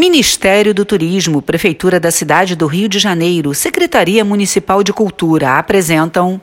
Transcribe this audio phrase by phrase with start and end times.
[0.00, 6.40] Ministério do Turismo, Prefeitura da Cidade do Rio de Janeiro, Secretaria Municipal de Cultura apresentam.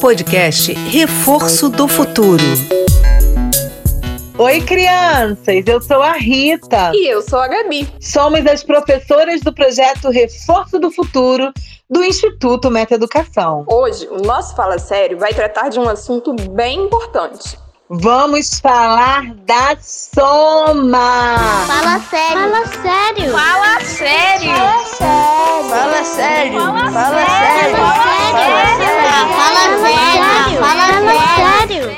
[0.00, 2.42] Podcast Reforço do Futuro.
[4.38, 5.62] Oi, crianças!
[5.66, 6.90] Eu sou a Rita.
[6.94, 7.86] E eu sou a Gabi.
[8.00, 11.52] Somos as professoras do projeto Reforço do Futuro
[11.90, 13.66] do Instituto Meta Educação.
[13.68, 17.58] Hoje, o nosso Fala Sério vai tratar de um assunto bem importante
[17.92, 21.36] Vamos falar da soma.
[21.66, 22.38] Fala sério.
[22.38, 23.32] Fala sério.
[23.32, 24.54] Fala sério.
[25.68, 26.60] Fala sério.
[26.62, 27.76] Fala sério.
[29.34, 30.60] Fala sério.
[30.60, 30.86] Fala
[31.66, 31.96] sério.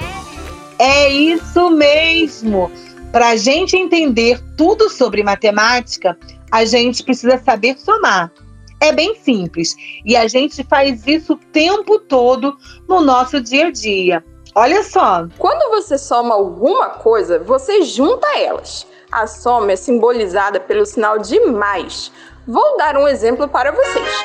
[0.78, 2.72] É isso mesmo.
[3.12, 6.16] Para a gente entender tudo sobre matemática,
[6.50, 8.33] a gente precisa saber somar.
[8.80, 12.56] É bem simples e a gente faz isso o tempo todo
[12.88, 14.24] no nosso dia a dia.
[14.55, 15.27] Olha só.
[15.38, 18.87] Quando você soma alguma coisa, você junta elas.
[19.11, 22.12] A soma é simbolizada pelo sinal de mais.
[22.47, 24.25] Vou dar um exemplo para vocês.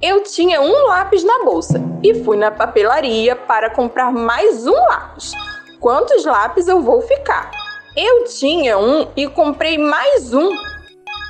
[0.00, 5.32] Eu tinha um lápis na bolsa e fui na papelaria para comprar mais um lápis.
[5.78, 7.50] Quantos lápis eu vou ficar?
[7.94, 10.56] Eu tinha um e comprei mais um.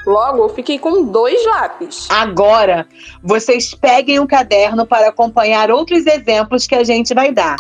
[0.07, 2.07] Logo, eu fiquei com dois lápis.
[2.11, 2.87] Agora,
[3.23, 7.57] vocês peguem um caderno para acompanhar outros exemplos que a gente vai dar.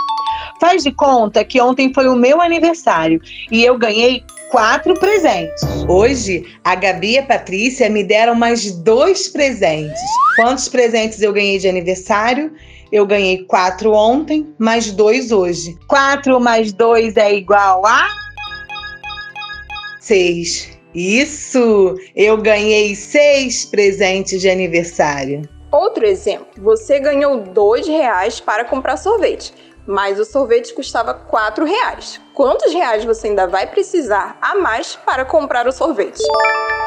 [0.60, 5.62] Faz de conta que ontem foi o meu aniversário e eu ganhei quatro presentes.
[5.88, 10.00] Hoje, a Gabi e a Patrícia me deram mais dois presentes.
[10.36, 12.52] Quantos presentes eu ganhei de aniversário?
[12.92, 15.76] Eu ganhei quatro ontem, mais dois hoje.
[15.88, 18.06] Quatro mais dois é igual a.
[19.98, 20.78] Seis.
[20.94, 21.96] Isso!
[22.14, 25.42] Eu ganhei seis presentes de aniversário.
[25.72, 29.52] Outro exemplo: você ganhou dois reais para comprar sorvete
[29.86, 32.20] mas o sorvete custava quatro reais.
[32.32, 36.22] Quantos reais você ainda vai precisar a mais para comprar o sorvete?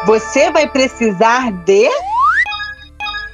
[0.05, 1.89] Você vai precisar de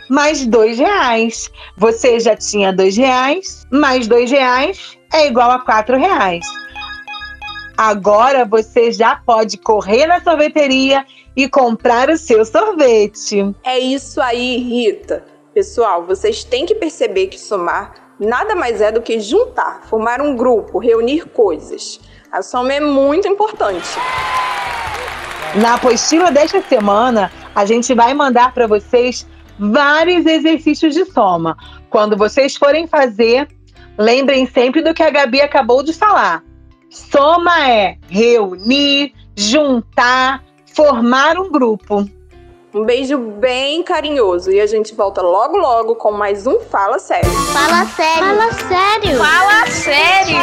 [0.09, 1.49] mais dois reais.
[1.77, 6.45] Você já tinha dois reais, mais dois reais é igual a quatro reais.
[7.77, 11.05] Agora você já pode correr na sorveteria
[11.35, 13.55] e comprar o seu sorvete.
[13.63, 15.23] É isso aí, Rita.
[15.53, 20.35] Pessoal, vocês têm que perceber que somar nada mais é do que juntar, formar um
[20.35, 21.99] grupo, reunir coisas.
[22.31, 23.89] A soma é muito importante.
[25.55, 29.27] Na apostila desta semana, a gente vai mandar para vocês
[29.59, 31.55] vários exercícios de soma.
[31.89, 33.47] Quando vocês forem fazer,
[33.97, 36.43] lembrem sempre do que a Gabi acabou de falar.
[36.89, 40.43] Soma é reunir, juntar,
[40.75, 42.07] formar um grupo.
[42.73, 47.29] Um beijo bem carinhoso e a gente volta logo logo com mais um Fala Sério.
[47.29, 48.23] Fala sério.
[48.25, 49.17] Fala sério.
[49.19, 50.41] Fala sério.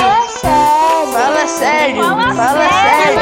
[1.13, 2.03] Fala sério.
[2.05, 3.21] Fala sério.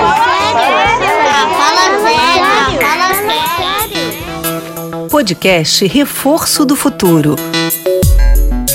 [1.56, 2.78] Fala sério.
[2.78, 5.08] Fala sério.
[5.08, 7.34] Podcast Reforço do Futuro.